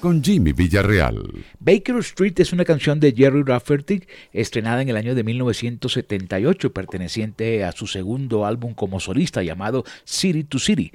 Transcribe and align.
con 0.00 0.22
Jimmy 0.22 0.52
Villarreal. 0.52 1.44
Baker 1.58 1.96
Street 1.96 2.34
es 2.38 2.52
una 2.52 2.64
canción 2.64 3.00
de 3.00 3.12
Jerry 3.12 3.42
Rafferty 3.42 4.02
estrenada 4.32 4.82
en 4.82 4.88
el 4.88 4.96
año 4.96 5.14
de 5.14 5.22
1978, 5.22 6.72
perteneciente 6.72 7.64
a 7.64 7.72
su 7.72 7.86
segundo 7.86 8.46
álbum 8.46 8.74
como 8.74 9.00
solista 9.00 9.42
llamado 9.42 9.84
City 10.04 10.44
to 10.44 10.58
City. 10.58 10.92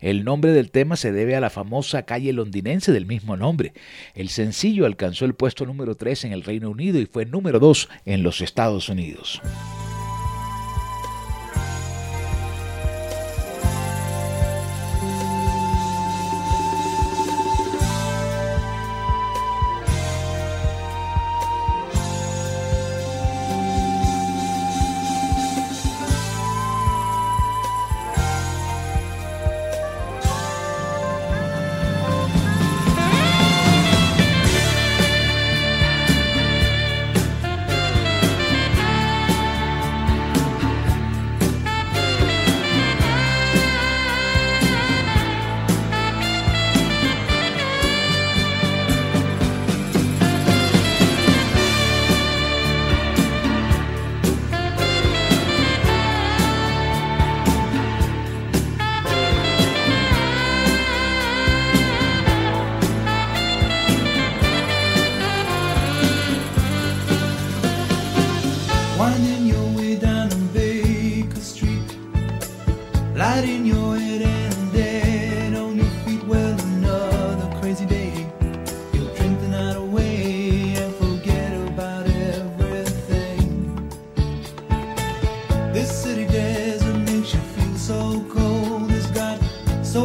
El 0.00 0.24
nombre 0.24 0.52
del 0.52 0.70
tema 0.70 0.96
se 0.96 1.12
debe 1.12 1.36
a 1.36 1.40
la 1.40 1.50
famosa 1.50 2.02
calle 2.02 2.32
londinense 2.32 2.92
del 2.92 3.06
mismo 3.06 3.36
nombre. 3.36 3.72
El 4.14 4.28
sencillo 4.28 4.86
alcanzó 4.86 5.24
el 5.24 5.34
puesto 5.34 5.66
número 5.66 5.94
3 5.94 6.24
en 6.24 6.32
el 6.32 6.42
Reino 6.42 6.70
Unido 6.70 6.98
y 6.98 7.06
fue 7.06 7.24
número 7.26 7.60
2 7.60 7.88
en 8.06 8.22
los 8.22 8.40
Estados 8.40 8.88
Unidos. 8.88 9.40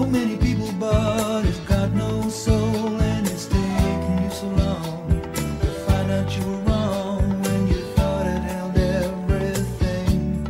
many 0.07 0.37
people, 0.37 0.71
but 0.79 1.45
it's 1.45 1.59
got 1.59 1.91
no 1.91 2.29
soul, 2.29 3.01
and 3.01 3.27
it's 3.27 3.45
taking 3.47 4.23
you 4.23 4.31
so 4.31 4.47
long 4.47 5.21
to 5.61 5.67
find 5.85 6.11
out 6.11 6.37
you 6.37 6.43
were 6.45 6.61
wrong 6.69 7.41
when 7.43 7.67
you 7.67 7.81
thought 7.95 8.25
it 8.25 8.41
held 8.51 8.77
everything. 8.77 10.47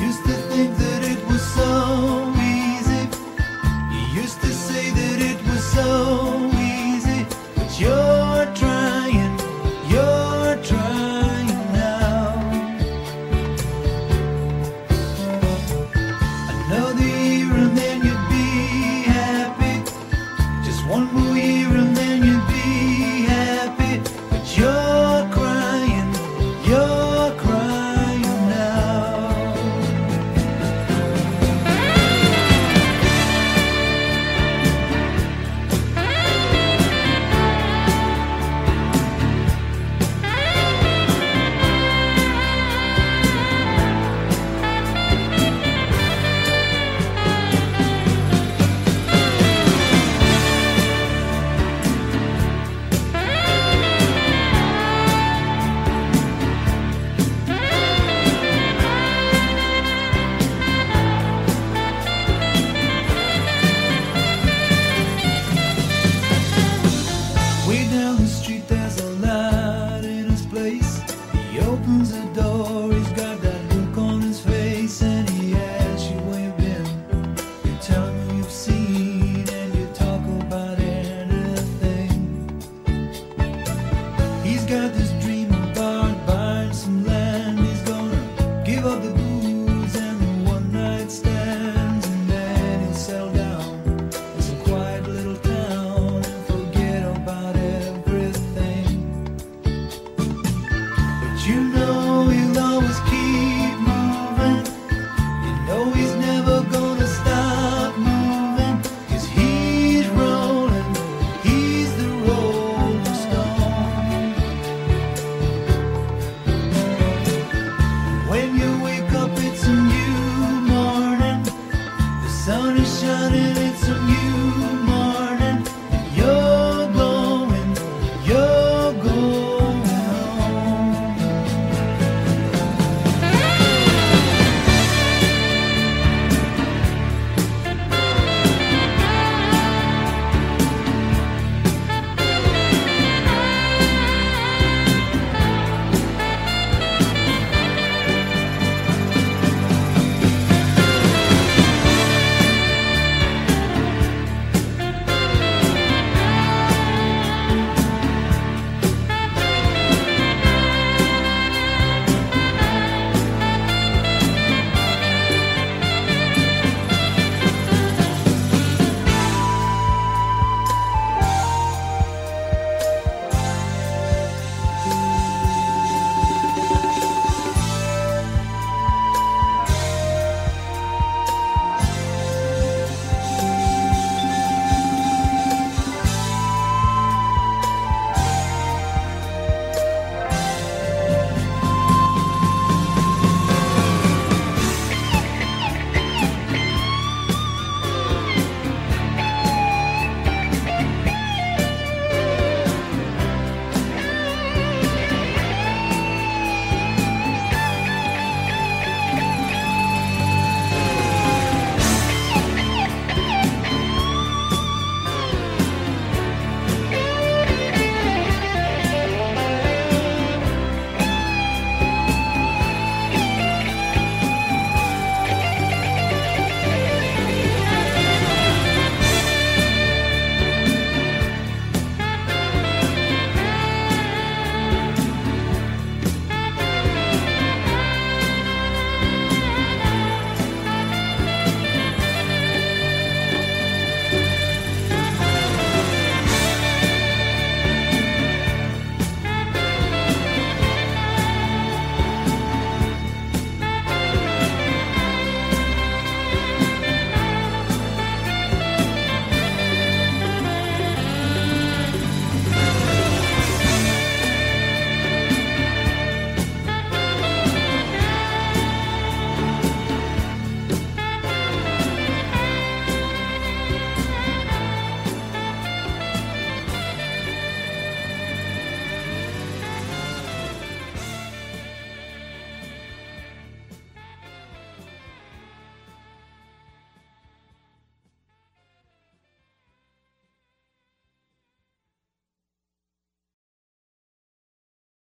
You 0.00 0.06
used 0.06 0.24
to 0.24 0.32
think 0.50 0.76
that. 0.78 0.87